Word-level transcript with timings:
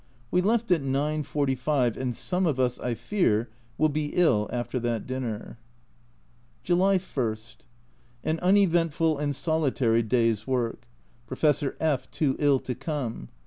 We 0.31 0.41
left 0.41 0.71
at 0.71 0.81
9.45, 0.81 1.95
and 1.95 2.15
some 2.15 2.47
of 2.47 2.59
us, 2.59 2.79
I 2.79 2.95
fear, 2.95 3.49
will 3.77 3.87
be 3.89 4.07
ill 4.15 4.49
after 4.51 4.79
that 4.79 5.05
dinner. 5.05 5.59
July 6.63 6.95
I. 7.15 7.35
An 8.23 8.39
uneventful 8.39 9.19
and 9.19 9.35
solitary 9.35 10.01
day's 10.01 10.47
work. 10.47 10.87
Professor 11.27 11.75
F 11.79 12.09
too 12.09 12.35
ill 12.39 12.57
to 12.61 12.73
come. 12.73 13.29